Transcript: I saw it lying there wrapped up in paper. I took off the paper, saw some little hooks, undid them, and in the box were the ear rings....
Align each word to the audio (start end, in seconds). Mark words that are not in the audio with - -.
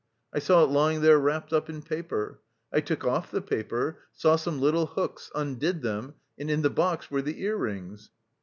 I 0.33 0.39
saw 0.39 0.63
it 0.63 0.71
lying 0.71 1.01
there 1.01 1.19
wrapped 1.19 1.53
up 1.53 1.69
in 1.69 1.83
paper. 1.83 2.39
I 2.73 2.79
took 2.81 3.05
off 3.05 3.29
the 3.29 3.39
paper, 3.39 3.99
saw 4.13 4.35
some 4.35 4.59
little 4.59 4.87
hooks, 4.87 5.29
undid 5.35 5.83
them, 5.83 6.15
and 6.39 6.49
in 6.49 6.63
the 6.63 6.71
box 6.71 7.11
were 7.11 7.21
the 7.21 7.39
ear 7.43 7.55
rings.... 7.55 8.09